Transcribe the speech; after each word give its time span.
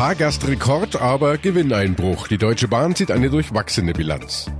Fahrgastrekord, 0.00 0.98
aber 0.98 1.36
Gewinneinbruch. 1.36 2.26
Die 2.26 2.38
Deutsche 2.38 2.68
Bahn 2.68 2.94
zieht 2.94 3.10
eine 3.10 3.28
durchwachsene 3.28 3.92
Bilanz. 3.92 4.50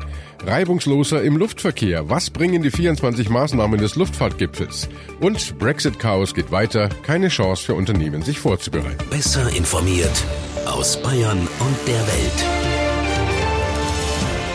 Reibungsloser 0.45 1.23
im 1.23 1.39
Luftverkehr. 1.39 2.11
Was 2.11 2.29
bringen 2.29 2.63
die 2.63 2.71
24 2.71 3.31
Maßnahmen 3.31 3.81
des 3.81 3.97
Luftfahrtgipfels? 3.97 4.91
Und 5.19 5.59
Brexit-Chaos 5.59 6.35
geht 6.35 6.53
weiter. 6.53 6.91
Keine 7.05 7.29
Chance 7.29 7.65
für 7.65 7.73
Unternehmen, 7.73 8.21
sich 8.21 8.39
vorzubereiten. 8.39 9.03
Besser 9.09 9.49
informiert 9.57 10.27
aus 10.67 11.01
Bayern 11.01 11.39
und 11.39 11.89
der 11.89 12.07
Welt. 12.07 12.45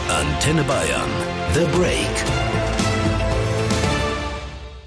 Antenne 0.07 0.61
Bayern. 0.65 1.09
The 1.55 1.65
Break. 1.75 2.34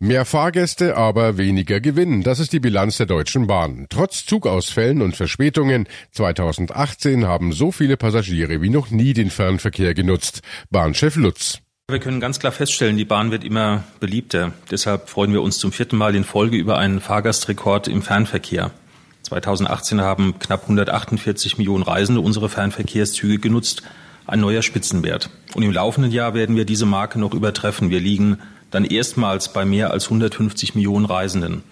Mehr 0.00 0.24
Fahrgäste, 0.24 0.96
aber 0.96 1.38
weniger 1.38 1.80
Gewinn. 1.80 2.22
Das 2.22 2.38
ist 2.38 2.52
die 2.52 2.60
Bilanz 2.60 2.98
der 2.98 3.06
Deutschen 3.06 3.48
Bahn. 3.48 3.86
Trotz 3.90 4.24
Zugausfällen 4.24 5.02
und 5.02 5.16
Verspätungen 5.16 5.88
2018 6.12 7.26
haben 7.26 7.50
so 7.50 7.72
viele 7.72 7.96
Passagiere 7.96 8.62
wie 8.62 8.70
noch 8.70 8.90
nie 8.90 9.12
den 9.12 9.28
Fernverkehr 9.28 9.94
genutzt. 9.94 10.42
Bahnchef 10.70 11.16
Lutz. 11.16 11.58
Wir 11.88 11.98
können 11.98 12.20
ganz 12.20 12.38
klar 12.38 12.52
feststellen, 12.52 12.96
die 12.96 13.04
Bahn 13.04 13.32
wird 13.32 13.42
immer 13.42 13.82
beliebter. 13.98 14.52
Deshalb 14.70 15.08
freuen 15.08 15.32
wir 15.32 15.42
uns 15.42 15.58
zum 15.58 15.72
vierten 15.72 15.96
Mal 15.96 16.14
in 16.14 16.22
Folge 16.22 16.56
über 16.56 16.78
einen 16.78 17.00
Fahrgastrekord 17.00 17.88
im 17.88 18.02
Fernverkehr. 18.02 18.70
2018 19.22 20.00
haben 20.00 20.38
knapp 20.38 20.62
148 20.62 21.58
Millionen 21.58 21.82
Reisende 21.82 22.20
unsere 22.20 22.48
Fernverkehrszüge 22.48 23.38
genutzt. 23.38 23.82
Ein 24.28 24.38
neuer 24.38 24.62
Spitzenwert. 24.62 25.30
Und 25.54 25.64
im 25.64 25.72
laufenden 25.72 26.12
Jahr 26.12 26.34
werden 26.34 26.54
wir 26.54 26.66
diese 26.66 26.86
Marke 26.86 27.18
noch 27.18 27.34
übertreffen. 27.34 27.90
Wir 27.90 27.98
liegen 27.98 28.38
dann 28.70 28.84
erstmals 28.84 29.52
bei 29.52 29.64
mehr 29.64 29.90
als 29.90 30.04
150 30.04 30.74
Millionen 30.74 31.06
Reisenden. 31.06 31.62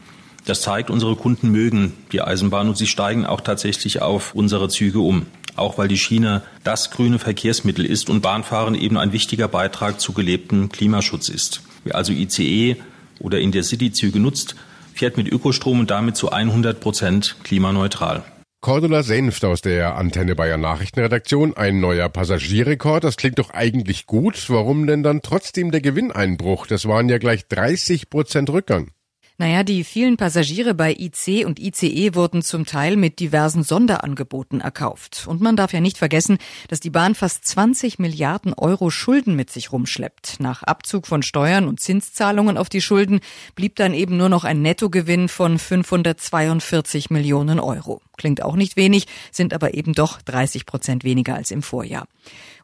Das 0.45 0.61
zeigt, 0.61 0.91
unsere 0.91 1.17
Kunden 1.17 1.51
mögen 1.51 1.95
die 2.13 2.23
Eisenbahn 2.23 2.69
und 2.69 2.77
sie 2.77 2.87
steigen 2.87 3.27
auch 3.27 3.41
tatsächlich 3.41 4.01
auf 4.01 4.35
unsere 4.35 4.69
Züge 4.69 5.01
um. 5.01 5.27
Auch 5.57 5.77
weil 5.79 5.89
die 5.89 5.99
Schiene 5.99 6.43
das 6.63 6.91
grüne 6.91 7.19
Verkehrsmittel 7.19 7.85
ist 7.85 8.11
und 8.11 8.21
Bahnfahren 8.21 8.75
eben 8.75 8.97
ein 8.97 9.13
wichtiger 9.13 9.49
Beitrag 9.49 10.01
zu 10.01 10.13
gelebtem 10.13 10.69
Klimaschutz 10.69 11.29
ist. 11.29 11.63
Wer 11.83 11.97
also 11.97 12.13
ICE 12.13 12.77
oder 13.19 13.41
Intercity-Züge 13.41 14.21
nutzt, 14.21 14.55
fährt 14.95 15.17
mit 15.17 15.29
Ökostrom 15.29 15.81
und 15.81 15.91
damit 15.91 16.17
zu 16.17 16.31
100 16.31 16.79
Prozent 16.79 17.37
klimaneutral. 17.43 18.25
Cordula 18.67 19.05
Senft 19.05 19.45
aus 19.45 19.61
der 19.61 19.95
Antenne 19.95 20.35
Bayern 20.35 20.61
Nachrichtenredaktion. 20.61 21.57
Ein 21.57 21.79
neuer 21.79 22.09
Passagierrekord. 22.09 23.05
Das 23.05 23.17
klingt 23.17 23.39
doch 23.39 23.51
eigentlich 23.51 24.07
gut. 24.07 24.51
Warum 24.51 24.89
denn 24.89 25.05
dann 25.05 25.23
trotzdem 25.23 25.71
der 25.71 25.81
Gewinneinbruch? 25.81 26.67
Das 26.67 26.89
waren 26.89 27.09
ja 27.09 27.19
gleich 27.19 27.47
30 27.47 28.11
Prozent 28.11 28.51
Rückgang. 28.51 28.91
Naja, 29.39 29.63
die 29.63 29.85
vielen 29.85 30.17
Passagiere 30.17 30.75
bei 30.75 30.93
IC 30.93 31.47
und 31.47 31.61
ICE 31.61 32.17
wurden 32.17 32.43
zum 32.43 32.67
Teil 32.67 32.97
mit 32.97 33.21
diversen 33.21 33.63
Sonderangeboten 33.63 34.61
erkauft. 34.61 35.27
Und 35.29 35.41
man 35.41 35.55
darf 35.55 35.73
ja 35.73 35.81
nicht 35.81 35.99
vergessen, 35.99 36.39
dass 36.67 36.81
die 36.81 36.91
Bahn 36.91 37.15
fast 37.15 37.47
20 37.47 38.01
Milliarden 38.01 38.53
Euro 38.55 38.91
Schulden 38.91 39.37
mit 39.37 39.51
sich 39.51 39.71
rumschleppt. 39.71 40.41
Nach 40.41 40.65
Abzug 40.65 41.07
von 41.07 41.23
Steuern 41.23 41.69
und 41.69 41.79
Zinszahlungen 41.79 42.57
auf 42.57 42.69
die 42.69 42.81
Schulden 42.81 43.21
blieb 43.55 43.77
dann 43.77 43.95
eben 43.95 44.17
nur 44.17 44.29
noch 44.29 44.43
ein 44.43 44.61
Nettogewinn 44.61 45.29
von 45.29 45.57
542 45.57 47.11
Millionen 47.11 47.61
Euro. 47.61 48.01
Klingt 48.17 48.43
auch 48.43 48.57
nicht 48.57 48.77
wenig, 48.77 49.07
sind 49.31 49.55
aber 49.55 49.75
eben 49.75 49.93
doch 49.93 50.21
30 50.23 50.67
Prozent 50.67 51.05
weniger 51.05 51.35
als 51.35 51.51
im 51.51 51.63
Vorjahr. 51.63 52.07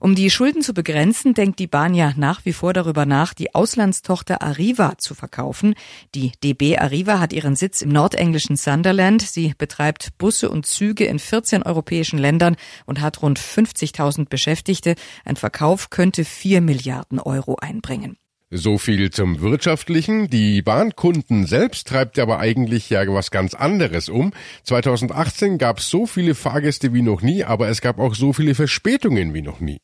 Um 0.01 0.15
die 0.15 0.31
Schulden 0.31 0.63
zu 0.63 0.75
begrenzen, 0.75 1.35
denkt 1.35 1.59
die 1.59 1.69
Bahn 1.69 1.95
ja 1.95 2.13
nach 2.17 2.45
wie 2.45 2.53
vor 2.53 2.73
darüber 2.73 3.07
nach, 3.07 3.35
die 3.35 3.55
Auslandstochter 3.55 4.43
Arriva 4.43 4.99
zu 4.99 5.15
verkaufen. 5.15 5.75
Die 6.15 6.33
DB 6.43 6.77
Arriva 6.79 7.21
hat 7.21 7.33
ihren 7.33 7.55
Sitz 7.55 7.83
im 7.83 7.91
nordenglischen 7.91 8.57
Sunderland. 8.57 9.23
Sie 9.23 9.55
betreibt 9.57 10.19
Busse 10.19 10.51
und 10.51 10.67
Züge 10.67 11.05
in 11.05 11.19
14 11.19 11.63
europäischen 11.63 12.19
Ländern 12.19 12.57
und 12.85 13.01
hat 13.01 13.23
rund 13.23 13.39
50.000 13.39 14.29
Beschäftigte. 14.29 14.97
Ein 15.25 15.37
Verkauf 15.37 15.91
könnte 15.91 16.25
4 16.25 16.61
Milliarden 16.61 17.21
Euro 17.21 17.57
einbringen. 17.57 18.17
So 18.55 18.77
viel 18.77 19.11
zum 19.11 19.41
Wirtschaftlichen. 19.41 20.29
Die 20.29 20.61
Bahnkunden 20.61 21.47
selbst 21.47 21.89
treibt 21.89 22.19
aber 22.19 22.39
eigentlich 22.39 22.91
ja 22.91 23.03
was 23.07 23.31
ganz 23.31 23.55
anderes 23.55 24.11
um. 24.11 24.35
2018 24.65 25.57
gab 25.57 25.79
es 25.79 25.89
so 25.89 26.05
viele 26.07 26.35
Fahrgäste 26.35 26.93
wie 26.93 27.01
noch 27.01 27.23
nie, 27.23 27.45
aber 27.45 27.69
es 27.69 27.81
gab 27.81 27.99
auch 27.99 28.15
so 28.15 28.35
viele 28.35 28.55
Verspätungen 28.55 29.33
wie 29.33 29.41
noch 29.41 29.61
nie. 29.61 29.81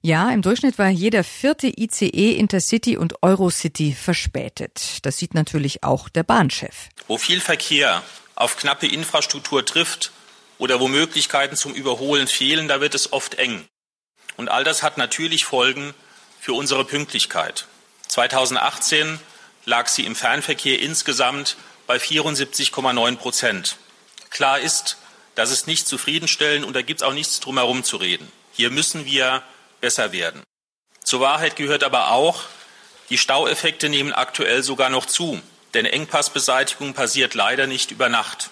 Ja, 0.00 0.30
im 0.30 0.42
Durchschnitt 0.42 0.78
war 0.78 0.90
jeder 0.90 1.24
vierte 1.24 1.66
ICE, 1.66 2.36
Intercity 2.36 2.96
und 2.96 3.20
Eurocity 3.24 3.92
verspätet. 3.92 4.98
Das 5.02 5.18
sieht 5.18 5.34
natürlich 5.34 5.82
auch 5.82 6.08
der 6.08 6.22
Bahnchef. 6.22 6.90
Wo 7.08 7.18
viel 7.18 7.40
Verkehr 7.40 8.00
auf 8.36 8.56
knappe 8.56 8.86
Infrastruktur 8.86 9.64
trifft 9.64 10.12
oder 10.58 10.78
wo 10.78 10.86
Möglichkeiten 10.86 11.56
zum 11.56 11.74
Überholen 11.74 12.28
fehlen, 12.28 12.68
da 12.68 12.80
wird 12.80 12.94
es 12.94 13.12
oft 13.12 13.40
eng. 13.40 13.64
Und 14.36 14.52
all 14.52 14.62
das 14.62 14.84
hat 14.84 14.98
natürlich 14.98 15.44
Folgen 15.44 15.94
für 16.38 16.52
unsere 16.52 16.84
Pünktlichkeit. 16.84 17.66
2018 18.14 19.18
lag 19.64 19.88
sie 19.88 20.06
im 20.06 20.14
Fernverkehr 20.14 20.80
insgesamt 20.80 21.56
bei 21.88 21.96
74,9 21.96 23.16
Prozent. 23.16 23.76
Klar 24.30 24.60
ist, 24.60 24.98
das 25.34 25.50
ist 25.50 25.66
nicht 25.66 25.88
zufriedenstellend 25.88 26.64
und 26.64 26.76
da 26.76 26.82
gibt 26.82 27.00
es 27.00 27.04
auch 27.04 27.12
nichts 27.12 27.40
drumherum 27.40 27.82
zu 27.82 27.96
reden. 27.96 28.30
Hier 28.52 28.70
müssen 28.70 29.04
wir 29.04 29.42
besser 29.80 30.12
werden. 30.12 30.44
Zur 31.02 31.22
Wahrheit 31.22 31.56
gehört 31.56 31.82
aber 31.82 32.12
auch, 32.12 32.42
die 33.10 33.18
Staueffekte 33.18 33.88
nehmen 33.88 34.12
aktuell 34.12 34.62
sogar 34.62 34.90
noch 34.90 35.06
zu, 35.06 35.42
denn 35.74 35.84
Engpassbeseitigung 35.84 36.94
passiert 36.94 37.34
leider 37.34 37.66
nicht 37.66 37.90
über 37.90 38.08
Nacht. 38.08 38.50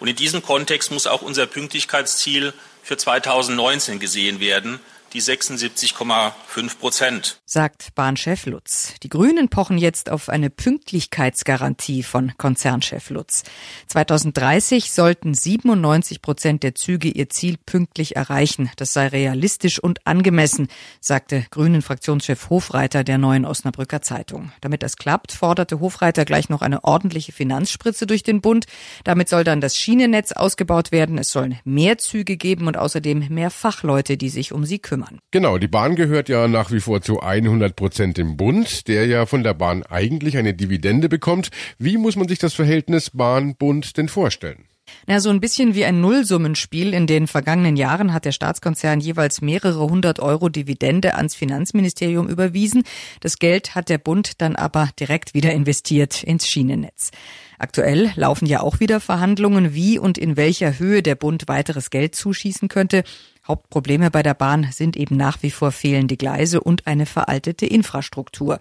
Und 0.00 0.08
in 0.08 0.16
diesem 0.16 0.42
Kontext 0.42 0.90
muss 0.90 1.06
auch 1.06 1.22
unser 1.22 1.46
Pünktlichkeitsziel 1.46 2.52
für 2.82 2.96
2019 2.96 4.00
gesehen 4.00 4.40
werden, 4.40 4.80
die 5.12 5.22
76,5 5.22 6.78
Prozent. 6.78 7.40
Sagt 7.46 7.94
Bahnchef 7.94 8.46
Lutz. 8.46 8.94
Die 9.02 9.08
Grünen 9.08 9.48
pochen 9.48 9.78
jetzt 9.78 10.10
auf 10.10 10.28
eine 10.28 10.50
Pünktlichkeitsgarantie 10.50 12.02
von 12.02 12.32
Konzernchef 12.36 13.10
Lutz. 13.10 13.44
2030 13.86 14.92
sollten 14.92 15.32
97 15.32 16.20
Prozent 16.20 16.62
der 16.62 16.74
Züge 16.74 17.08
ihr 17.08 17.30
Ziel 17.30 17.56
pünktlich 17.64 18.16
erreichen. 18.16 18.70
Das 18.76 18.92
sei 18.92 19.08
realistisch 19.08 19.78
und 19.78 20.06
angemessen, 20.06 20.68
sagte 21.00 21.46
Grünen 21.50 21.80
Fraktionschef 21.80 22.50
Hofreiter 22.50 23.02
der 23.02 23.18
neuen 23.18 23.46
Osnabrücker 23.46 24.02
Zeitung. 24.02 24.52
Damit 24.60 24.82
das 24.82 24.96
klappt, 24.96 25.32
forderte 25.32 25.80
Hofreiter 25.80 26.26
gleich 26.26 26.50
noch 26.50 26.60
eine 26.60 26.84
ordentliche 26.84 27.32
Finanzspritze 27.32 28.06
durch 28.06 28.22
den 28.22 28.42
Bund. 28.42 28.66
Damit 29.04 29.30
soll 29.30 29.44
dann 29.44 29.62
das 29.62 29.76
Schienennetz 29.76 30.32
ausgebaut 30.32 30.92
werden. 30.92 31.16
Es 31.16 31.30
sollen 31.30 31.58
mehr 31.64 31.96
Züge 31.96 32.36
geben 32.36 32.66
und 32.66 32.76
außerdem 32.76 33.28
mehr 33.30 33.50
Fachleute, 33.50 34.18
die 34.18 34.28
sich 34.28 34.52
um 34.52 34.66
sie 34.66 34.78
kümmern 34.78 34.97
kümmern. 34.98 35.20
Genau, 35.30 35.58
die 35.58 35.68
Bahn 35.68 35.94
gehört 35.94 36.28
ja 36.28 36.48
nach 36.48 36.70
wie 36.70 36.80
vor 36.80 37.00
zu 37.00 37.20
100 37.20 37.76
Prozent 37.76 38.16
dem 38.16 38.36
Bund, 38.36 38.88
der 38.88 39.06
ja 39.06 39.26
von 39.26 39.42
der 39.42 39.54
Bahn 39.54 39.82
eigentlich 39.84 40.36
eine 40.36 40.54
Dividende 40.54 41.08
bekommt. 41.08 41.50
Wie 41.78 41.96
muss 41.96 42.16
man 42.16 42.28
sich 42.28 42.38
das 42.38 42.54
Verhältnis 42.54 43.10
Bahn-Bund 43.10 43.96
denn 43.96 44.08
vorstellen? 44.08 44.64
Na, 45.06 45.20
so 45.20 45.28
ein 45.28 45.40
bisschen 45.40 45.74
wie 45.74 45.84
ein 45.84 46.00
Nullsummenspiel. 46.00 46.94
In 46.94 47.06
den 47.06 47.26
vergangenen 47.26 47.76
Jahren 47.76 48.14
hat 48.14 48.24
der 48.24 48.32
Staatskonzern 48.32 49.00
jeweils 49.00 49.42
mehrere 49.42 49.86
hundert 49.90 50.18
Euro 50.18 50.48
Dividende 50.48 51.14
ans 51.14 51.34
Finanzministerium 51.34 52.26
überwiesen. 52.26 52.84
Das 53.20 53.38
Geld 53.38 53.74
hat 53.74 53.90
der 53.90 53.98
Bund 53.98 54.40
dann 54.40 54.56
aber 54.56 54.88
direkt 54.98 55.34
wieder 55.34 55.52
investiert 55.52 56.22
ins 56.22 56.48
Schienennetz. 56.48 57.10
Aktuell 57.58 58.12
laufen 58.14 58.46
ja 58.46 58.60
auch 58.60 58.80
wieder 58.80 59.00
Verhandlungen, 59.00 59.74
wie 59.74 59.98
und 59.98 60.16
in 60.16 60.36
welcher 60.36 60.78
Höhe 60.78 61.02
der 61.02 61.16
Bund 61.16 61.48
weiteres 61.48 61.90
Geld 61.90 62.14
zuschießen 62.14 62.68
könnte. 62.68 63.02
Hauptprobleme 63.48 64.10
bei 64.10 64.22
der 64.22 64.34
Bahn 64.34 64.68
sind 64.70 64.96
eben 64.96 65.16
nach 65.16 65.42
wie 65.42 65.50
vor 65.50 65.72
fehlende 65.72 66.16
Gleise 66.16 66.60
und 66.60 66.86
eine 66.86 67.06
veraltete 67.06 67.66
Infrastruktur. 67.66 68.58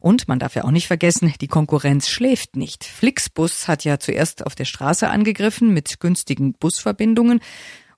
Und 0.00 0.28
man 0.28 0.38
darf 0.38 0.54
ja 0.54 0.64
auch 0.64 0.70
nicht 0.70 0.86
vergessen, 0.86 1.34
die 1.40 1.48
Konkurrenz 1.48 2.08
schläft 2.08 2.56
nicht. 2.56 2.84
Flixbus 2.84 3.68
hat 3.68 3.84
ja 3.84 3.98
zuerst 3.98 4.46
auf 4.46 4.54
der 4.54 4.64
Straße 4.64 5.08
angegriffen 5.10 5.74
mit 5.74 6.00
günstigen 6.00 6.54
Busverbindungen 6.54 7.40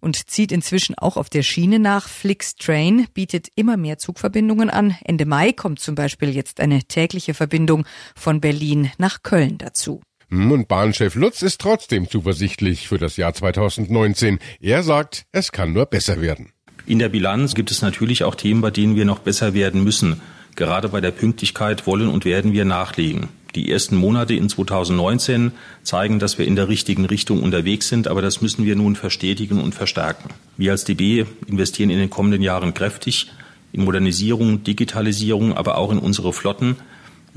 und 0.01 0.31
zieht 0.31 0.51
inzwischen 0.51 0.97
auch 0.97 1.17
auf 1.17 1.29
der 1.29 1.43
Schiene 1.43 1.79
nach. 1.79 2.09
Flixtrain 2.09 3.07
bietet 3.15 3.49
immer 3.55 3.77
mehr 3.77 3.99
Zugverbindungen 3.99 4.71
an. 4.71 4.97
Ende 5.05 5.27
Mai 5.27 5.53
kommt 5.53 5.81
zum 5.81 5.95
Beispiel 5.95 6.31
jetzt 6.31 6.61
eine 6.61 6.83
tägliche 6.85 7.35
Verbindung 7.35 7.85
von 8.15 8.41
Berlin 8.41 8.91
nach 8.99 9.23
Köln 9.23 9.59
dazu. 9.59 10.01
Und 10.31 10.69
Bahnchef 10.69 11.17
Lutz 11.17 11.43
ist 11.43 11.61
trotzdem 11.61 12.09
zuversichtlich 12.09 12.87
für 12.87 12.99
das 12.99 13.17
Jahr 13.17 13.35
2019. 13.35 14.39
Er 14.61 14.83
sagt, 14.83 15.25
es 15.33 15.51
kann 15.51 15.73
nur 15.73 15.87
besser 15.87 16.21
werden. 16.21 16.53
In 16.87 16.99
der 16.99 17.09
Bilanz 17.09 17.55
gibt 17.55 17.71
es 17.71 17.83
natürlich 17.83 18.25
auch 18.25 18.35
Themen, 18.35 18.61
bei 18.61 18.71
denen 18.71 18.97
wir 18.97 19.05
noch 19.05 19.19
besser 19.19 19.55
werden 19.55 19.83
müssen. 19.83 20.21
Gerade 20.57 20.89
bei 20.89 21.01
der 21.01 21.11
Pünktlichkeit 21.11 21.87
wollen 21.87 22.09
und 22.09 22.25
werden 22.25 22.53
wir 22.53 22.65
nachlegen. 22.65 23.29
Die 23.55 23.71
ersten 23.71 23.97
Monate 23.97 24.35
in 24.35 24.49
2019 24.49 25.51
zeigen, 25.83 26.21
dass 26.21 26.39
wir 26.39 26.47
in 26.47 26.55
der 26.55 26.69
richtigen 26.69 27.05
Richtung 27.05 27.43
unterwegs 27.43 27.89
sind, 27.89 28.07
aber 28.07 28.23
das 28.23 28.41
müssen 28.41 28.65
wir 28.65 28.77
nun 28.77 28.95
verstetigen 28.95 29.61
und 29.61 29.75
verstärken. 29.75 30.31
Wir 30.57 30.71
als 30.71 30.85
DB 30.85 31.27
investieren 31.49 31.91
in 31.91 31.99
den 31.99 32.11
kommenden 32.11 32.43
Jahren 32.43 32.75
kräftig 32.75 33.27
in 33.73 33.85
Modernisierung, 33.85 34.63
Digitalisierung, 34.63 35.57
aber 35.57 35.79
auch 35.79 35.91
in 35.91 35.99
unsere 35.99 36.33
Flotten. 36.33 36.77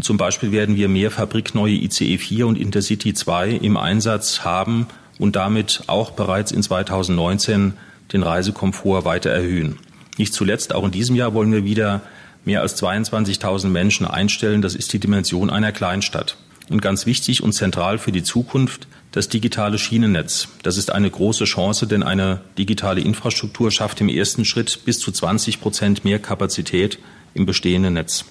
Zum 0.02 0.18
Beispiel 0.18 0.52
werden 0.52 0.76
wir 0.76 0.90
mehr 0.90 1.12
fabrikneue 1.12 1.74
ICE 1.74 2.18
4 2.18 2.48
und 2.48 2.58
Intercity 2.58 3.14
2 3.14 3.52
im 3.52 3.78
Einsatz 3.78 4.42
haben 4.42 4.88
und 5.20 5.36
damit 5.36 5.84
auch 5.88 6.12
bereits 6.12 6.52
in 6.52 6.64
2019 6.64 7.74
den 8.12 8.24
Reisekomfort 8.24 9.06
weiter 9.06 9.30
erhöhen. 9.30 9.78
Nicht 10.18 10.34
zuletzt, 10.34 10.74
auch 10.74 10.84
in 10.84 10.92
diesem 10.92 11.16
Jahr 11.16 11.34
wollen 11.34 11.52
wir 11.52 11.64
wieder 11.64 12.02
mehr 12.46 12.62
als 12.62 12.82
22.000 12.82 13.68
Menschen 13.68 14.06
einstellen. 14.06 14.62
Das 14.62 14.76
ist 14.76 14.94
die 14.94 15.00
Dimension 15.00 15.50
einer 15.50 15.72
Kleinstadt. 15.72 16.38
Und 16.70 16.82
ganz 16.82 17.06
wichtig 17.06 17.44
und 17.44 17.54
zentral 17.54 17.98
für 17.98 18.12
die 18.12 18.24
Zukunft, 18.24 18.88
das 19.12 19.30
digitale 19.30 19.78
Schienennetz. 19.78 20.48
Das 20.64 20.78
ist 20.78 20.92
eine 20.92 21.10
große 21.10 21.46
Chance, 21.46 21.88
denn 21.88 22.04
eine 22.04 22.42
digitale 22.58 23.02
Infrastruktur 23.02 23.70
schafft 23.70 24.02
im 24.02 24.10
ersten 24.10 24.46
Schritt 24.46 24.86
bis 24.86 25.00
zu 25.00 25.12
20 25.12 25.62
Prozent 25.62 26.04
mehr 26.04 26.20
Kapazität 26.20 27.00
im 27.34 27.46
bestehenden 27.46 27.94
Netz. 27.94 28.26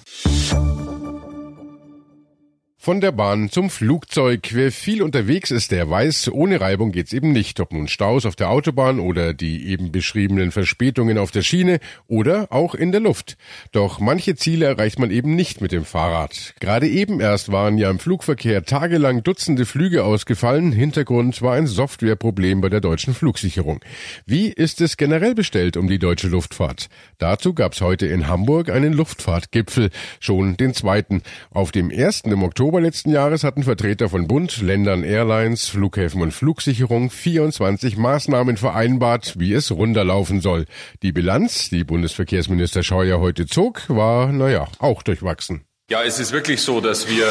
Von 2.83 2.99
der 2.99 3.13
Bahn 3.13 3.49
zum 3.49 3.69
Flugzeug. 3.69 4.49
Wer 4.51 4.69
viel 4.69 5.03
unterwegs 5.03 5.51
ist, 5.51 5.71
der 5.71 5.89
weiß, 5.89 6.29
ohne 6.33 6.59
Reibung 6.59 6.91
geht's 6.91 7.13
eben 7.13 7.31
nicht. 7.31 7.61
Ob 7.61 7.71
nun 7.71 7.87
Staus 7.87 8.25
auf 8.25 8.35
der 8.35 8.49
Autobahn 8.49 8.99
oder 8.99 9.33
die 9.33 9.69
eben 9.69 9.93
beschriebenen 9.93 10.51
Verspätungen 10.51 11.17
auf 11.17 11.31
der 11.31 11.43
Schiene 11.43 11.79
oder 12.07 12.51
auch 12.51 12.75
in 12.75 12.91
der 12.91 12.99
Luft. 12.99 13.37
Doch 13.71 14.01
manche 14.01 14.35
Ziele 14.35 14.65
erreicht 14.65 14.99
man 14.99 15.11
eben 15.11 15.33
nicht 15.33 15.61
mit 15.61 15.71
dem 15.71 15.85
Fahrrad. 15.85 16.55
Gerade 16.59 16.89
eben 16.89 17.21
erst 17.21 17.53
waren 17.53 17.77
ja 17.77 17.89
im 17.89 17.99
Flugverkehr 17.99 18.65
tagelang 18.65 19.23
Dutzende 19.23 19.65
Flüge 19.65 20.03
ausgefallen. 20.03 20.73
Hintergrund 20.73 21.41
war 21.41 21.53
ein 21.53 21.67
Softwareproblem 21.67 22.59
bei 22.59 22.67
der 22.67 22.81
deutschen 22.81 23.13
Flugsicherung. 23.13 23.79
Wie 24.25 24.49
ist 24.49 24.81
es 24.81 24.97
generell 24.97 25.35
bestellt 25.35 25.77
um 25.77 25.87
die 25.87 25.99
deutsche 25.99 26.27
Luftfahrt? 26.27 26.89
Dazu 27.17 27.53
gab's 27.53 27.79
heute 27.79 28.07
in 28.07 28.27
Hamburg 28.27 28.69
einen 28.69 28.91
Luftfahrtgipfel, 28.91 29.89
schon 30.19 30.57
den 30.57 30.73
zweiten. 30.73 31.23
Auf 31.49 31.71
dem 31.71 31.89
ersten 31.89 32.29
im 32.33 32.43
Oktober 32.43 32.72
Oktober 32.73 32.87
letzten 32.87 33.11
Jahres 33.11 33.43
hatten 33.43 33.61
Vertreter 33.61 34.09
von 34.09 34.27
Bund, 34.27 34.59
Ländern, 34.59 35.03
Airlines, 35.03 35.67
Flughäfen 35.67 36.23
und 36.23 36.31
Flugsicherung 36.31 37.11
24 37.11 37.97
Maßnahmen 37.97 38.57
vereinbart, 38.57 39.35
wie 39.37 39.53
es 39.53 39.69
runterlaufen 39.69 40.41
soll. 40.41 40.65
Die 41.03 41.11
Bilanz, 41.11 41.69
die 41.69 41.83
Bundesverkehrsminister 41.83 42.81
Scheuer 42.81 43.19
heute 43.19 43.45
zog, 43.45 43.87
war, 43.89 44.31
naja, 44.31 44.67
auch 44.79 45.03
durchwachsen. 45.03 45.65
Ja, 45.91 46.01
es 46.01 46.19
ist 46.19 46.31
wirklich 46.31 46.63
so, 46.63 46.81
dass 46.81 47.07
wir 47.07 47.27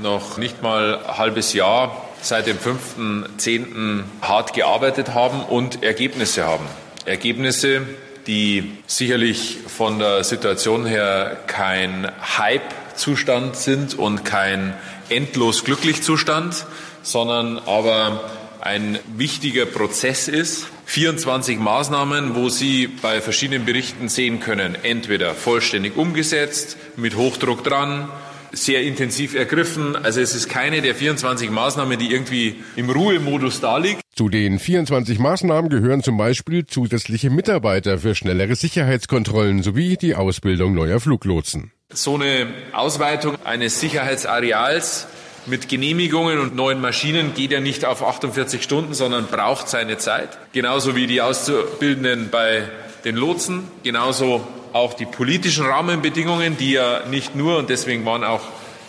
noch 0.00 0.38
nicht 0.38 0.62
mal 0.62 0.98
ein 1.04 1.18
halbes 1.18 1.54
Jahr 1.54 2.08
seit 2.22 2.46
dem 2.46 2.58
5.10. 2.58 4.04
hart 4.22 4.52
gearbeitet 4.52 5.12
haben 5.12 5.40
und 5.42 5.82
Ergebnisse 5.82 6.46
haben. 6.46 6.66
Ergebnisse, 7.04 7.82
die 8.28 8.78
sicherlich 8.86 9.56
von 9.66 9.98
der 9.98 10.22
Situation 10.22 10.86
her 10.86 11.36
kein 11.48 12.08
Hype 12.38 12.62
Zustand 12.98 13.56
sind 13.56 13.98
und 13.98 14.24
kein 14.24 14.74
endlos 15.08 15.64
glücklich 15.64 16.02
Zustand, 16.02 16.66
sondern 17.02 17.58
aber 17.58 18.30
ein 18.60 18.98
wichtiger 19.16 19.66
Prozess 19.66 20.28
ist. 20.28 20.66
24 20.86 21.58
Maßnahmen, 21.58 22.34
wo 22.34 22.48
Sie 22.48 22.86
bei 22.86 23.20
verschiedenen 23.20 23.64
Berichten 23.64 24.08
sehen 24.08 24.40
können, 24.40 24.76
entweder 24.82 25.34
vollständig 25.34 25.96
umgesetzt, 25.96 26.76
mit 26.96 27.16
Hochdruck 27.16 27.62
dran, 27.62 28.08
sehr 28.52 28.82
intensiv 28.82 29.34
ergriffen. 29.34 29.96
Also 29.96 30.20
es 30.20 30.34
ist 30.34 30.48
keine 30.48 30.80
der 30.80 30.94
24 30.94 31.50
Maßnahmen, 31.50 31.98
die 31.98 32.10
irgendwie 32.10 32.56
im 32.76 32.90
Ruhemodus 32.90 33.60
da 33.60 33.78
liegt. 33.78 34.00
Zu 34.16 34.28
den 34.28 34.58
24 34.58 35.18
Maßnahmen 35.18 35.70
gehören 35.70 36.02
zum 36.02 36.16
Beispiel 36.16 36.66
zusätzliche 36.66 37.30
Mitarbeiter 37.30 37.98
für 37.98 38.14
schnellere 38.14 38.56
Sicherheitskontrollen 38.56 39.62
sowie 39.62 39.96
die 39.96 40.14
Ausbildung 40.14 40.74
neuer 40.74 40.98
Fluglotsen. 40.98 41.70
So 41.94 42.16
eine 42.16 42.48
Ausweitung 42.74 43.38
eines 43.46 43.80
Sicherheitsareals 43.80 45.06
mit 45.46 45.70
Genehmigungen 45.70 46.38
und 46.38 46.54
neuen 46.54 46.82
Maschinen 46.82 47.32
geht 47.32 47.50
ja 47.50 47.60
nicht 47.60 47.86
auf 47.86 48.02
48 48.02 48.62
Stunden, 48.62 48.92
sondern 48.92 49.26
braucht 49.28 49.70
seine 49.70 49.96
Zeit. 49.96 50.28
Genauso 50.52 50.96
wie 50.96 51.06
die 51.06 51.22
Auszubildenden 51.22 52.28
bei 52.28 52.64
den 53.06 53.16
Lotsen, 53.16 53.66
genauso 53.84 54.46
auch 54.74 54.92
die 54.92 55.06
politischen 55.06 55.64
Rahmenbedingungen, 55.64 56.58
die 56.58 56.72
ja 56.72 57.06
nicht 57.06 57.34
nur, 57.34 57.56
und 57.56 57.70
deswegen 57.70 58.04
waren 58.04 58.22
auch 58.22 58.42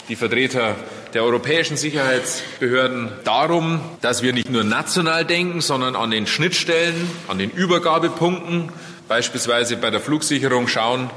die 0.09 0.17
Vertreter 0.17 0.75
der 1.13 1.23
europäischen 1.23 1.77
Sicherheitsbehörden 1.77 3.13
darum, 3.23 3.79
dass 4.01 4.23
wir 4.23 4.33
nicht 4.33 4.49
nur 4.49 4.65
national 4.65 5.23
denken, 5.23 5.61
sondern 5.61 5.95
an 5.95 6.11
den 6.11 6.27
Schnittstellen, 6.27 7.09
an 7.29 7.39
den 7.39 7.49
Übergabepunkten, 7.49 8.73
beispielsweise 9.07 9.77
bei 9.77 9.89
der 9.89 10.01
Flugsicherung 10.01 10.67
schauen, 10.67 11.09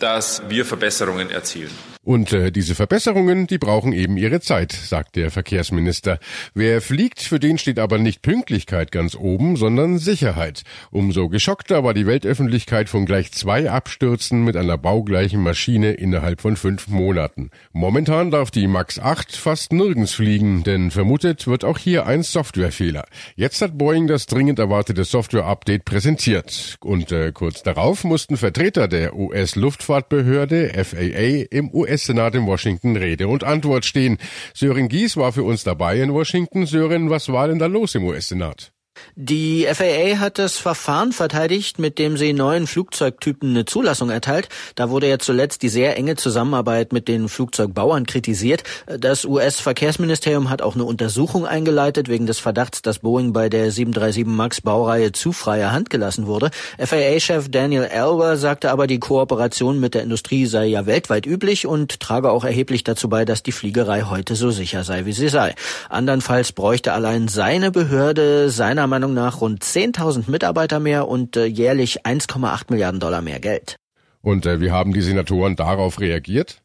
dass 0.00 0.42
wir 0.48 0.64
Verbesserungen 0.64 1.30
erzielen. 1.30 1.89
Und 2.02 2.32
äh, 2.32 2.50
diese 2.50 2.74
Verbesserungen, 2.74 3.46
die 3.46 3.58
brauchen 3.58 3.92
eben 3.92 4.16
ihre 4.16 4.40
Zeit, 4.40 4.72
sagt 4.72 5.16
der 5.16 5.30
Verkehrsminister. 5.30 6.18
Wer 6.54 6.80
fliegt, 6.80 7.20
für 7.20 7.38
den 7.38 7.58
steht 7.58 7.78
aber 7.78 7.98
nicht 7.98 8.22
Pünktlichkeit 8.22 8.90
ganz 8.90 9.14
oben, 9.14 9.56
sondern 9.56 9.98
Sicherheit. 9.98 10.62
Umso 10.90 11.28
geschockter 11.28 11.84
war 11.84 11.92
die 11.92 12.06
Weltöffentlichkeit 12.06 12.88
von 12.88 13.04
gleich 13.04 13.32
zwei 13.32 13.70
Abstürzen 13.70 14.44
mit 14.44 14.56
einer 14.56 14.78
baugleichen 14.78 15.42
Maschine 15.42 15.92
innerhalb 15.92 16.40
von 16.40 16.56
fünf 16.56 16.88
Monaten. 16.88 17.50
Momentan 17.72 18.30
darf 18.30 18.50
die 18.50 18.66
MAX 18.66 18.98
8 18.98 19.36
fast 19.36 19.74
nirgends 19.74 20.14
fliegen, 20.14 20.64
denn 20.64 20.90
vermutet 20.90 21.46
wird 21.46 21.64
auch 21.64 21.76
hier 21.76 22.06
ein 22.06 22.22
Softwarefehler. 22.22 23.04
Jetzt 23.36 23.60
hat 23.60 23.76
Boeing 23.76 24.06
das 24.06 24.24
dringend 24.24 24.58
erwartete 24.58 25.04
Software-Update 25.04 25.84
präsentiert. 25.84 26.78
Und 26.80 27.12
äh, 27.12 27.32
kurz 27.32 27.62
darauf 27.62 28.04
mussten 28.04 28.38
Vertreter 28.38 28.88
der 28.88 29.14
US-Luftfahrtbehörde 29.14 30.72
FAA 30.82 31.44
im 31.50 31.74
US 31.74 31.89
US-Senat 31.90 32.34
in 32.34 32.46
Washington 32.46 32.96
Rede 32.96 33.28
und 33.28 33.44
Antwort 33.44 33.84
stehen. 33.84 34.18
Sören 34.54 34.88
Gies 34.88 35.16
war 35.16 35.32
für 35.32 35.42
uns 35.42 35.64
dabei 35.64 36.00
in 36.00 36.12
Washington. 36.12 36.66
Sören, 36.66 37.10
was 37.10 37.28
war 37.28 37.48
denn 37.48 37.58
da 37.58 37.66
los 37.66 37.94
im 37.94 38.04
US-Senat? 38.04 38.72
Die 39.16 39.66
FAA 39.72 40.18
hat 40.18 40.38
das 40.38 40.56
Verfahren 40.56 41.12
verteidigt, 41.12 41.78
mit 41.78 41.98
dem 41.98 42.16
sie 42.16 42.32
neuen 42.32 42.66
Flugzeugtypen 42.66 43.50
eine 43.50 43.64
Zulassung 43.64 44.10
erteilt. 44.10 44.48
Da 44.74 44.90
wurde 44.90 45.08
ja 45.08 45.18
zuletzt 45.18 45.62
die 45.62 45.68
sehr 45.68 45.96
enge 45.96 46.16
Zusammenarbeit 46.16 46.92
mit 46.92 47.08
den 47.08 47.28
Flugzeugbauern 47.28 48.06
kritisiert. 48.06 48.62
Das 48.86 49.24
US-Verkehrsministerium 49.24 50.50
hat 50.50 50.62
auch 50.62 50.74
eine 50.74 50.84
Untersuchung 50.84 51.46
eingeleitet 51.46 52.08
wegen 52.08 52.26
des 52.26 52.38
Verdachts, 52.38 52.82
dass 52.82 53.00
Boeing 53.00 53.32
bei 53.32 53.48
der 53.48 53.70
737 53.70 54.26
MAX 54.26 54.60
Baureihe 54.60 55.12
zu 55.12 55.32
freier 55.32 55.72
Hand 55.72 55.90
gelassen 55.90 56.26
wurde. 56.26 56.50
FAA-Chef 56.78 57.48
Daniel 57.50 57.84
Elber 57.84 58.36
sagte 58.36 58.70
aber, 58.70 58.86
die 58.86 59.00
Kooperation 59.00 59.80
mit 59.80 59.94
der 59.94 60.02
Industrie 60.02 60.46
sei 60.46 60.66
ja 60.66 60.86
weltweit 60.86 61.26
üblich 61.26 61.66
und 61.66 62.00
trage 62.00 62.30
auch 62.30 62.44
erheblich 62.44 62.84
dazu 62.84 63.08
bei, 63.08 63.24
dass 63.24 63.42
die 63.42 63.52
Fliegerei 63.52 64.02
heute 64.02 64.34
so 64.34 64.50
sicher 64.50 64.84
sei, 64.84 65.04
wie 65.04 65.12
sie 65.12 65.28
sei. 65.28 65.54
Andernfalls 65.88 66.52
bräuchte 66.52 66.92
allein 66.92 67.28
seine 67.28 67.70
Behörde 67.70 68.50
seiner 68.50 68.86
Meinung 68.90 69.14
nach 69.14 69.40
rund 69.40 69.64
10.000 69.64 70.30
Mitarbeiter 70.30 70.80
mehr 70.80 71.08
und 71.08 71.36
äh, 71.36 71.46
jährlich 71.46 72.04
1,8 72.04 72.64
Milliarden 72.68 73.00
Dollar 73.00 73.22
mehr 73.22 73.40
Geld. 73.40 73.76
Und 74.20 74.44
äh, 74.44 74.60
wie 74.60 74.70
haben 74.70 74.92
die 74.92 75.00
Senatoren 75.00 75.56
darauf 75.56 75.98
reagiert? 76.00 76.62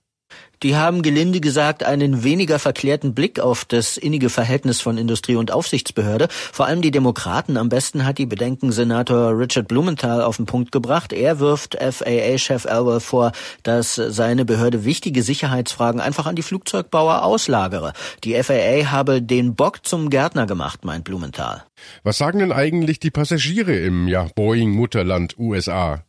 Die 0.63 0.75
haben 0.75 1.01
gelinde 1.01 1.42
gesagt 1.42 1.84
einen 1.84 2.24
weniger 2.24 2.60
verklärten 2.60 3.13
Blick 3.13 3.39
auf 3.39 3.65
das 3.65 3.98
innige 3.98 4.30
Verhältnis 4.30 4.82
von 4.82 4.98
Industrie 4.98 5.36
und 5.36 5.51
Aufsichtsbehörde. 5.51 6.27
Vor 6.30 6.65
allem 6.65 6.82
die 6.82 6.92
Demokraten. 6.92 7.58
Am 7.58 7.70
besten 7.70 8.06
hat 8.06 8.18
die 8.18 8.25
Bedenken 8.25 8.72
Senator 8.72 9.38
Richard 9.38 9.68
Blumenthal 9.68 10.22
auf 10.22 10.38
den 10.38 10.46
Punkt 10.46 10.72
gebracht. 10.72 11.13
Er 11.13 11.39
wirft 11.39 11.75
FAA-Chef 11.75 12.65
Elwell 12.65 13.00
vor, 13.00 13.32
dass 13.63 13.96
seine 13.96 14.46
Behörde 14.46 14.86
wichtige 14.86 15.24
Sicherheitsfragen 15.24 16.01
einfach 16.01 16.25
an 16.25 16.36
die 16.36 16.42
Flugzeugbauer 16.42 17.24
auslagere. 17.24 17.94
Die 18.24 18.42
FAA 18.42 18.92
habe 18.92 19.22
den 19.22 19.56
Bock 19.56 19.86
zum 19.86 20.10
Gärtner 20.10 20.46
gemacht, 20.48 20.86
meint 20.86 21.04
Blumenthal. 21.04 21.63
Was 22.04 22.18
sagen 22.18 22.39
denn 22.39 22.51
eigentlich 22.51 23.00
die 23.00 23.12
Passagiere 23.12 23.75
im 23.75 24.08
ja, 24.08 24.30
Boeing-Mutterland 24.36 25.38
USA? 25.38 26.04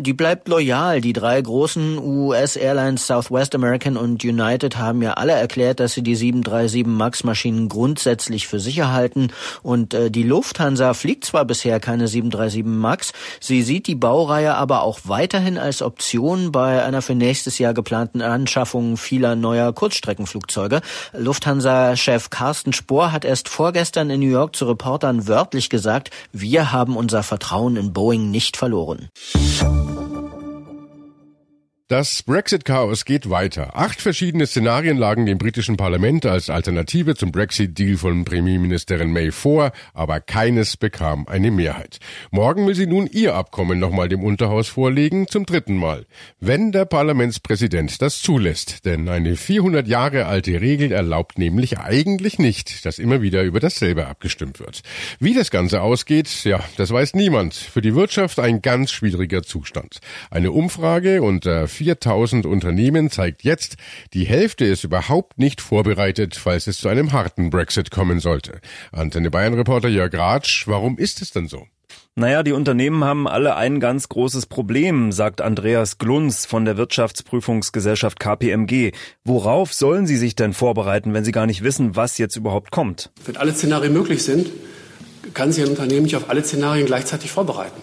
Die 0.00 0.12
bleibt 0.12 0.48
loyal. 0.48 1.00
Die 1.00 1.14
drei 1.14 1.40
großen 1.40 1.98
US-Airlines 1.98 3.06
Southwest 3.06 3.54
American 3.54 3.96
und 3.96 4.22
United 4.22 4.76
haben 4.76 5.00
ja 5.00 5.14
alle 5.14 5.32
erklärt, 5.32 5.80
dass 5.80 5.94
sie 5.94 6.02
die 6.02 6.14
737 6.14 6.84
MAX-Maschinen 6.86 7.70
grundsätzlich 7.70 8.46
für 8.46 8.60
sicher 8.60 8.92
halten. 8.92 9.28
Und 9.62 9.94
äh, 9.94 10.10
die 10.10 10.24
Lufthansa 10.24 10.92
fliegt 10.92 11.24
zwar 11.24 11.46
bisher 11.46 11.80
keine 11.80 12.06
737 12.06 12.64
MAX, 12.66 13.12
sie 13.40 13.62
sieht 13.62 13.86
die 13.86 13.94
Baureihe 13.94 14.54
aber 14.56 14.82
auch 14.82 15.00
weiterhin 15.04 15.56
als 15.56 15.80
Option 15.80 16.52
bei 16.52 16.84
einer 16.84 17.00
für 17.00 17.14
nächstes 17.14 17.58
Jahr 17.58 17.72
geplanten 17.72 18.20
Anschaffung 18.20 18.98
vieler 18.98 19.36
neuer 19.36 19.72
Kurzstreckenflugzeuge. 19.72 20.82
Lufthansa-Chef 21.16 22.28
Carsten 22.28 22.74
Spohr 22.74 23.10
hat 23.10 23.24
erst 23.24 23.48
vorgestern 23.48 24.10
in 24.10 24.20
New 24.20 24.28
York 24.28 24.54
zu 24.54 24.66
Reportern 24.66 25.26
wörtlich 25.28 25.70
gesagt, 25.70 26.10
wir 26.30 26.72
haben 26.72 26.94
unser 26.94 27.22
Vertrauen 27.22 27.76
in 27.76 27.94
Boeing 27.94 28.30
nicht 28.30 28.58
verloren. 28.58 29.08
Thank 29.78 30.12
you. 30.12 30.17
Das 31.88 32.22
Brexit-Chaos 32.22 33.06
geht 33.06 33.30
weiter. 33.30 33.74
Acht 33.74 34.02
verschiedene 34.02 34.46
Szenarien 34.46 34.98
lagen 34.98 35.24
dem 35.24 35.38
britischen 35.38 35.78
Parlament 35.78 36.26
als 36.26 36.50
Alternative 36.50 37.14
zum 37.14 37.32
Brexit-Deal 37.32 37.96
von 37.96 38.26
Premierministerin 38.26 39.10
May 39.10 39.32
vor, 39.32 39.72
aber 39.94 40.20
keines 40.20 40.76
bekam 40.76 41.26
eine 41.26 41.50
Mehrheit. 41.50 41.98
Morgen 42.30 42.66
will 42.66 42.74
sie 42.74 42.86
nun 42.86 43.06
ihr 43.06 43.34
Abkommen 43.34 43.78
nochmal 43.78 44.10
dem 44.10 44.22
Unterhaus 44.22 44.68
vorlegen, 44.68 45.28
zum 45.28 45.46
dritten 45.46 45.78
Mal. 45.78 46.04
Wenn 46.40 46.72
der 46.72 46.84
Parlamentspräsident 46.84 48.02
das 48.02 48.20
zulässt, 48.20 48.84
denn 48.84 49.08
eine 49.08 49.34
400 49.34 49.88
Jahre 49.88 50.26
alte 50.26 50.60
Regel 50.60 50.92
erlaubt 50.92 51.38
nämlich 51.38 51.78
eigentlich 51.78 52.38
nicht, 52.38 52.84
dass 52.84 52.98
immer 52.98 53.22
wieder 53.22 53.44
über 53.44 53.60
dasselbe 53.60 54.08
abgestimmt 54.08 54.60
wird. 54.60 54.82
Wie 55.20 55.32
das 55.32 55.50
Ganze 55.50 55.80
ausgeht, 55.80 56.44
ja, 56.44 56.62
das 56.76 56.90
weiß 56.90 57.14
niemand. 57.14 57.54
Für 57.54 57.80
die 57.80 57.94
Wirtschaft 57.94 58.40
ein 58.40 58.60
ganz 58.60 58.90
schwieriger 58.90 59.42
Zustand. 59.42 60.00
Eine 60.30 60.52
Umfrage 60.52 61.22
unter 61.22 61.66
4000 61.78 62.44
Unternehmen 62.44 63.08
zeigt 63.08 63.44
jetzt, 63.44 63.76
die 64.12 64.24
Hälfte 64.24 64.64
ist 64.64 64.82
überhaupt 64.82 65.38
nicht 65.38 65.60
vorbereitet, 65.60 66.34
falls 66.34 66.66
es 66.66 66.78
zu 66.78 66.88
einem 66.88 67.12
harten 67.12 67.50
Brexit 67.50 67.92
kommen 67.92 68.18
sollte. 68.18 68.60
Antenne 68.90 69.30
Bayern 69.30 69.54
Reporter 69.54 69.88
Jörg 69.88 70.12
Ratsch, 70.12 70.66
warum 70.66 70.98
ist 70.98 71.22
es 71.22 71.30
denn 71.30 71.46
so? 71.46 71.66
Naja, 72.16 72.42
die 72.42 72.50
Unternehmen 72.50 73.04
haben 73.04 73.28
alle 73.28 73.54
ein 73.54 73.78
ganz 73.78 74.08
großes 74.08 74.46
Problem, 74.46 75.12
sagt 75.12 75.40
Andreas 75.40 75.98
Glunz 75.98 76.46
von 76.46 76.64
der 76.64 76.76
Wirtschaftsprüfungsgesellschaft 76.76 78.18
KPMG. 78.18 78.90
Worauf 79.24 79.72
sollen 79.72 80.08
sie 80.08 80.16
sich 80.16 80.34
denn 80.34 80.52
vorbereiten, 80.52 81.14
wenn 81.14 81.24
sie 81.24 81.30
gar 81.30 81.46
nicht 81.46 81.62
wissen, 81.62 81.94
was 81.94 82.18
jetzt 82.18 82.34
überhaupt 82.34 82.72
kommt? 82.72 83.12
Wenn 83.24 83.36
alle 83.36 83.54
Szenarien 83.54 83.92
möglich 83.92 84.24
sind, 84.24 84.50
kann 85.32 85.52
sich 85.52 85.62
ein 85.62 85.70
Unternehmen 85.70 86.02
nicht 86.02 86.16
auf 86.16 86.28
alle 86.28 86.42
Szenarien 86.42 86.86
gleichzeitig 86.86 87.30
vorbereiten. 87.30 87.80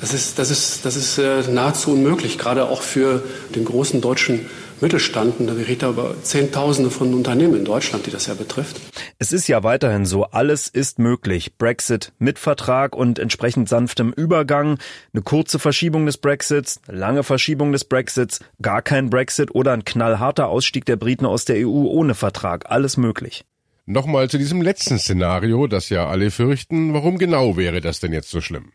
Das 0.00 0.14
ist, 0.14 0.38
das 0.38 0.50
ist, 0.50 0.84
das 0.84 0.96
ist 0.96 1.18
äh, 1.18 1.42
nahezu 1.50 1.92
unmöglich, 1.92 2.38
gerade 2.38 2.68
auch 2.68 2.82
für 2.82 3.22
den 3.54 3.64
großen 3.64 4.00
deutschen 4.00 4.46
Mittelstand. 4.80 5.40
Und 5.40 5.58
wir 5.58 5.66
reden 5.66 5.80
da 5.80 5.90
über 5.90 6.14
Zehntausende 6.22 6.90
von 6.90 7.14
Unternehmen 7.14 7.56
in 7.56 7.64
Deutschland, 7.64 8.06
die 8.06 8.10
das 8.10 8.26
ja 8.26 8.34
betrifft. 8.34 8.80
Es 9.18 9.32
ist 9.32 9.48
ja 9.48 9.64
weiterhin 9.64 10.04
so, 10.04 10.24
alles 10.24 10.68
ist 10.68 11.00
möglich. 11.00 11.56
Brexit 11.56 12.12
mit 12.18 12.38
Vertrag 12.38 12.94
und 12.94 13.18
entsprechend 13.18 13.68
sanftem 13.68 14.12
Übergang, 14.12 14.78
eine 15.12 15.22
kurze 15.22 15.58
Verschiebung 15.58 16.06
des 16.06 16.18
Brexits, 16.18 16.80
lange 16.86 17.24
Verschiebung 17.24 17.72
des 17.72 17.84
Brexits, 17.84 18.38
gar 18.62 18.82
kein 18.82 19.10
Brexit 19.10 19.52
oder 19.52 19.72
ein 19.72 19.84
knallharter 19.84 20.48
Ausstieg 20.48 20.84
der 20.84 20.96
Briten 20.96 21.26
aus 21.26 21.44
der 21.44 21.66
EU 21.66 21.86
ohne 21.86 22.14
Vertrag. 22.14 22.70
Alles 22.70 22.96
möglich. 22.96 23.44
Nochmal 23.86 24.28
zu 24.28 24.38
diesem 24.38 24.60
letzten 24.60 24.98
Szenario, 24.98 25.66
das 25.66 25.88
ja 25.88 26.06
alle 26.06 26.30
fürchten. 26.30 26.92
Warum 26.92 27.18
genau 27.18 27.56
wäre 27.56 27.80
das 27.80 28.00
denn 28.00 28.12
jetzt 28.12 28.30
so 28.30 28.40
schlimm? 28.40 28.72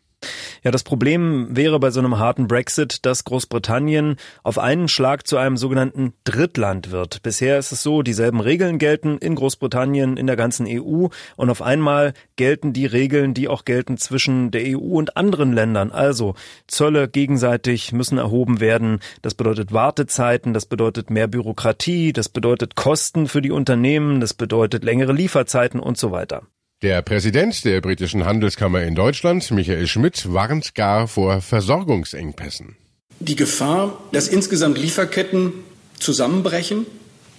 Ja, 0.62 0.70
das 0.70 0.82
Problem 0.82 1.48
wäre 1.56 1.78
bei 1.80 1.90
so 1.90 2.00
einem 2.00 2.18
harten 2.18 2.48
Brexit, 2.48 3.04
dass 3.06 3.24
Großbritannien 3.24 4.16
auf 4.42 4.58
einen 4.58 4.88
Schlag 4.88 5.26
zu 5.26 5.36
einem 5.36 5.56
sogenannten 5.56 6.14
Drittland 6.24 6.90
wird. 6.90 7.22
Bisher 7.22 7.58
ist 7.58 7.72
es 7.72 7.82
so, 7.82 8.02
dieselben 8.02 8.40
Regeln 8.40 8.78
gelten 8.78 9.18
in 9.18 9.34
Großbritannien, 9.34 10.16
in 10.16 10.26
der 10.26 10.36
ganzen 10.36 10.66
EU 10.68 11.08
und 11.36 11.50
auf 11.50 11.62
einmal 11.62 12.14
gelten 12.36 12.72
die 12.72 12.86
Regeln, 12.86 13.34
die 13.34 13.48
auch 13.48 13.64
gelten 13.64 13.96
zwischen 13.98 14.50
der 14.50 14.62
EU 14.76 14.96
und 14.98 15.16
anderen 15.16 15.52
Ländern. 15.52 15.90
Also 15.90 16.34
Zölle 16.66 17.08
gegenseitig 17.08 17.92
müssen 17.92 18.18
erhoben 18.18 18.60
werden. 18.60 19.00
Das 19.22 19.34
bedeutet 19.34 19.72
Wartezeiten, 19.72 20.54
das 20.54 20.66
bedeutet 20.66 21.10
mehr 21.10 21.26
Bürokratie, 21.26 22.12
das 22.12 22.28
bedeutet 22.28 22.76
Kosten 22.76 23.28
für 23.28 23.42
die 23.42 23.50
Unternehmen, 23.50 24.20
das 24.20 24.34
bedeutet 24.34 24.84
längere 24.84 25.12
Lieferzeiten 25.12 25.80
und 25.80 25.98
so 25.98 26.12
weiter. 26.12 26.42
Der 26.84 27.00
Präsident 27.00 27.64
der 27.64 27.80
britischen 27.80 28.26
Handelskammer 28.26 28.82
in 28.82 28.94
Deutschland, 28.94 29.50
Michael 29.50 29.86
Schmidt, 29.86 30.30
warnt 30.30 30.74
gar 30.74 31.08
vor 31.08 31.40
Versorgungsengpässen. 31.40 32.76
Die 33.20 33.36
Gefahr, 33.36 34.04
dass 34.12 34.28
insgesamt 34.28 34.76
Lieferketten 34.76 35.54
zusammenbrechen 35.98 36.84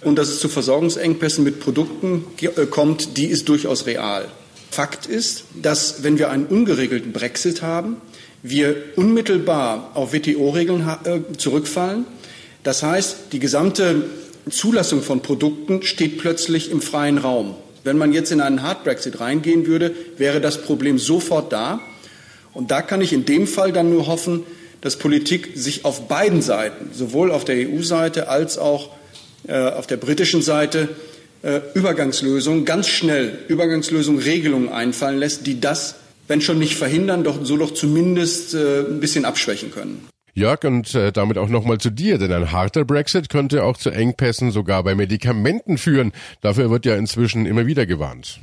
und 0.02 0.18
dass 0.18 0.30
es 0.30 0.40
zu 0.40 0.48
Versorgungsengpässen 0.48 1.44
mit 1.44 1.60
Produkten 1.60 2.24
äh, 2.40 2.66
kommt, 2.66 3.18
die 3.18 3.26
ist 3.26 3.48
durchaus 3.48 3.86
real. 3.86 4.26
Fakt 4.72 5.06
ist, 5.06 5.44
dass 5.54 6.02
wenn 6.02 6.18
wir 6.18 6.30
einen 6.30 6.46
ungeregelten 6.46 7.12
Brexit 7.12 7.62
haben, 7.62 7.98
wir 8.42 8.74
unmittelbar 8.96 9.92
auf 9.94 10.12
WTO-Regeln 10.12 10.84
äh, 11.04 11.36
zurückfallen. 11.36 12.04
Das 12.64 12.82
heißt, 12.82 13.30
die 13.30 13.38
gesamte 13.38 14.06
Zulassung 14.50 15.02
von 15.02 15.22
Produkten 15.22 15.84
steht 15.84 16.18
plötzlich 16.18 16.72
im 16.72 16.82
freien 16.82 17.18
Raum. 17.18 17.54
Wenn 17.86 17.98
man 17.98 18.12
jetzt 18.12 18.32
in 18.32 18.40
einen 18.40 18.62
Hard 18.62 18.82
Brexit 18.82 19.20
reingehen 19.20 19.68
würde, 19.68 19.94
wäre 20.18 20.40
das 20.40 20.60
Problem 20.60 20.98
sofort 20.98 21.52
da. 21.52 21.80
Und 22.52 22.72
da 22.72 22.82
kann 22.82 23.00
ich 23.00 23.12
in 23.12 23.24
dem 23.26 23.46
Fall 23.46 23.70
dann 23.70 23.90
nur 23.90 24.08
hoffen, 24.08 24.42
dass 24.80 24.96
Politik 24.96 25.52
sich 25.54 25.84
auf 25.84 26.08
beiden 26.08 26.42
Seiten, 26.42 26.90
sowohl 26.92 27.30
auf 27.30 27.44
der 27.44 27.68
EU-Seite 27.68 28.28
als 28.28 28.58
auch 28.58 28.90
äh, 29.46 29.56
auf 29.56 29.86
der 29.86 29.98
britischen 29.98 30.42
Seite, 30.42 30.88
äh, 31.42 31.60
Übergangslösungen, 31.74 32.64
ganz 32.64 32.88
schnell 32.88 33.38
Übergangslösungen, 33.46 34.20
Regelungen 34.20 34.68
einfallen 34.68 35.18
lässt, 35.18 35.46
die 35.46 35.60
das, 35.60 35.94
wenn 36.26 36.40
schon 36.40 36.58
nicht 36.58 36.74
verhindern, 36.74 37.22
doch 37.22 37.38
so 37.44 37.56
doch 37.56 37.72
zumindest 37.72 38.54
äh, 38.54 38.80
ein 38.80 38.98
bisschen 38.98 39.24
abschwächen 39.24 39.70
können. 39.70 40.08
Jörg, 40.36 40.64
und 40.64 40.94
äh, 40.94 41.12
damit 41.12 41.38
auch 41.38 41.48
nochmal 41.48 41.78
zu 41.78 41.88
dir, 41.88 42.18
denn 42.18 42.30
ein 42.30 42.52
harter 42.52 42.84
Brexit 42.84 43.30
könnte 43.30 43.64
auch 43.64 43.78
zu 43.78 43.88
Engpässen 43.88 44.50
sogar 44.50 44.84
bei 44.84 44.94
Medikamenten 44.94 45.78
führen. 45.78 46.12
Dafür 46.42 46.70
wird 46.70 46.84
ja 46.84 46.94
inzwischen 46.94 47.46
immer 47.46 47.64
wieder 47.64 47.86
gewarnt. 47.86 48.40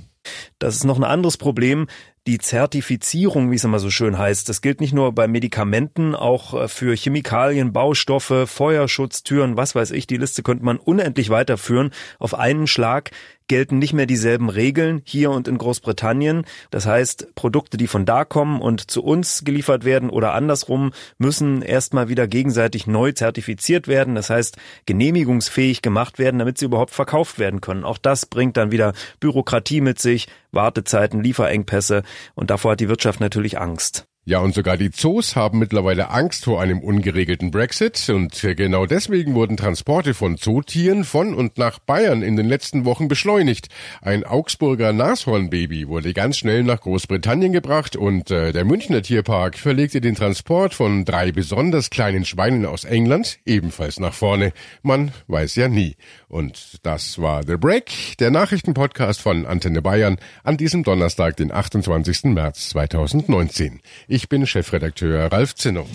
Das 0.59 0.75
ist 0.75 0.83
noch 0.83 0.97
ein 0.97 1.03
anderes 1.03 1.37
Problem 1.37 1.87
die 2.25 2.37
Zertifizierung, 2.37 3.51
wie 3.51 3.55
es 3.55 3.65
immer 3.65 3.79
so 3.79 3.89
schön 3.89 4.17
heißt. 4.17 4.47
Das 4.47 4.61
gilt 4.61 4.79
nicht 4.79 4.93
nur 4.93 5.11
bei 5.11 5.27
Medikamenten, 5.27 6.15
auch 6.15 6.53
äh, 6.53 6.67
für 6.69 6.95
Chemikalien, 6.95 7.73
Baustoffe, 7.73 8.45
Feuerschutztüren, 8.47 9.57
was 9.57 9.75
weiß 9.75 9.91
ich. 9.91 10.07
Die 10.07 10.17
Liste 10.17 10.41
könnte 10.41 10.63
man 10.63 10.77
unendlich 10.77 11.29
weiterführen. 11.29 11.91
Auf 12.19 12.33
einen 12.33 12.67
Schlag 12.67 13.11
gelten 13.47 13.77
nicht 13.77 13.93
mehr 13.93 14.05
dieselben 14.05 14.49
Regeln 14.49 15.01
hier 15.03 15.31
und 15.31 15.47
in 15.47 15.57
Großbritannien. 15.57 16.45
Das 16.71 16.85
heißt, 16.85 17.35
Produkte, 17.35 17.77
die 17.77 17.87
von 17.87 18.05
da 18.05 18.25
kommen 18.25 18.61
und 18.61 18.89
zu 18.89 19.03
uns 19.03 19.43
geliefert 19.43 19.83
werden 19.83 20.09
oder 20.09 20.33
andersrum, 20.33 20.91
müssen 21.17 21.61
erstmal 21.61 22.09
wieder 22.09 22.27
gegenseitig 22.27 22.87
neu 22.87 23.11
zertifiziert 23.11 23.87
werden. 23.87 24.15
Das 24.15 24.29
heißt, 24.29 24.57
genehmigungsfähig 24.85 25.81
gemacht 25.81 26.19
werden, 26.19 26.39
damit 26.39 26.57
sie 26.57 26.65
überhaupt 26.65 26.91
verkauft 26.91 27.37
werden 27.37 27.59
können. 27.59 27.83
Auch 27.83 27.97
das 27.97 28.25
bringt 28.25 28.55
dann 28.55 28.71
wieder 28.71 28.93
Bürokratie 29.19 29.81
mit 29.81 29.99
sich, 30.13 30.27
Wartezeiten, 30.51 31.23
Lieferengpässe 31.23 32.03
und 32.35 32.49
davor 32.49 32.73
hat 32.73 32.79
die 32.79 32.89
Wirtschaft 32.89 33.19
natürlich 33.19 33.59
Angst. 33.59 34.07
Ja, 34.25 34.39
und 34.39 34.55
sogar 34.55 34.77
die 34.77 34.89
Zoos 34.89 35.35
haben 35.35 35.59
mittlerweile 35.59 36.09
Angst 36.09 36.45
vor 36.45 36.61
einem 36.61 36.79
ungeregelten 36.79 37.51
Brexit 37.51 38.07
und 38.07 38.39
genau 38.55 38.85
deswegen 38.85 39.35
wurden 39.35 39.57
Transporte 39.57 40.13
von 40.13 40.37
Zootieren 40.37 41.03
von 41.03 41.33
und 41.33 41.57
nach 41.57 41.79
Bayern 41.79 42.21
in 42.21 42.37
den 42.37 42.47
letzten 42.47 42.85
Wochen 42.85 43.09
beschleunigt. 43.09 43.67
Ein 44.01 44.23
Augsburger 44.23 44.93
Nashornbaby 44.93 45.89
wurde 45.89 46.13
ganz 46.13 46.37
schnell 46.37 46.63
nach 46.63 46.79
Großbritannien 46.79 47.51
gebracht 47.51 47.97
und 47.97 48.31
äh, 48.31 48.53
der 48.53 48.63
Münchner 48.63 49.01
Tierpark 49.01 49.57
verlegte 49.57 49.99
den 49.99 50.15
Transport 50.15 50.73
von 50.73 51.03
drei 51.03 51.33
besonders 51.33 51.89
kleinen 51.89 52.23
Schweinen 52.23 52.65
aus 52.65 52.85
England 52.85 53.39
ebenfalls 53.45 53.99
nach 53.99 54.13
vorne. 54.13 54.53
Man 54.83 55.11
weiß 55.27 55.57
ja 55.57 55.67
nie. 55.67 55.97
Und 56.29 56.79
das 56.83 57.19
war 57.19 57.43
The 57.45 57.57
Break, 57.57 58.17
der 58.19 58.31
Nachrichtenpodcast 58.31 59.19
von 59.19 59.45
Antenne 59.45 59.81
Bayern 59.81 60.15
an 60.45 60.55
diesem 60.55 60.83
Donnerstag, 60.83 61.35
den 61.35 61.51
28. 61.51 62.23
März 62.23 62.69
2019. 62.69 63.81
Ich 64.13 64.29
bin 64.29 64.45
Chefredakteur 64.45 65.31
Ralf 65.31 65.55
Zinno. 65.55 65.87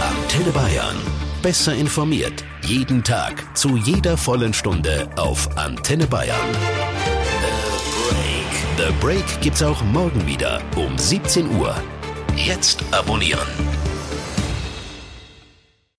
Antenne 0.00 0.50
Bayern. 0.50 0.96
Besser 1.40 1.72
informiert. 1.72 2.42
Jeden 2.62 3.04
Tag. 3.04 3.56
Zu 3.56 3.76
jeder 3.76 4.16
vollen 4.16 4.52
Stunde 4.52 5.08
auf 5.14 5.56
Antenne 5.56 6.08
Bayern. 6.08 6.36
The 8.76 8.82
Break. 8.82 8.88
The 8.88 8.92
Break 9.00 9.40
gibt's 9.40 9.62
auch 9.62 9.84
morgen 9.84 10.26
wieder 10.26 10.60
um 10.74 10.98
17 10.98 11.48
Uhr. 11.60 11.76
Jetzt 12.34 12.82
abonnieren. 12.90 13.46